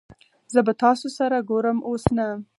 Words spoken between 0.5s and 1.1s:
زه به تاسو